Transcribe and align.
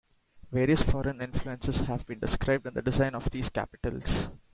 Various 0.51 0.81
foreign 0.81 1.21
influences 1.21 1.81
have 1.81 2.07
been 2.07 2.17
described 2.17 2.65
in 2.65 2.73
the 2.73 2.81
design 2.81 3.13
of 3.13 3.29
these 3.29 3.51
capitals. 3.51 4.31